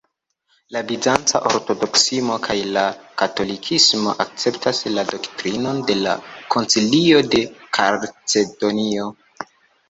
La 0.75 0.79
bizanca 0.91 1.41
ortodoksismo 1.49 2.37
kaj 2.47 2.55
la 2.77 2.85
katolikismo 3.23 4.15
akceptas 4.25 4.79
la 4.95 5.05
doktrinon 5.11 5.83
de 5.91 5.97
la 6.07 6.17
Koncilio 6.57 7.21
de 7.37 7.45
Kalcedonio. 7.81 9.09